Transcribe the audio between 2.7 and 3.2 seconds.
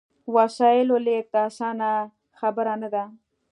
نه ده.